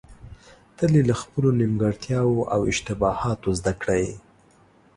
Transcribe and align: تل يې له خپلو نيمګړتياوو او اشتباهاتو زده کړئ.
تل 0.77 0.91
يې 0.97 1.03
له 1.09 1.15
خپلو 1.21 1.49
نيمګړتياوو 1.59 2.47
او 2.53 2.61
اشتباهاتو 2.71 3.49
زده 3.59 3.73
کړئ. 3.81 4.05